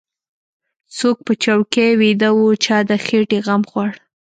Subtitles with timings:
[0.97, 3.89] څوک په چوکۍ ويده و چا د خېټې غم خوړ.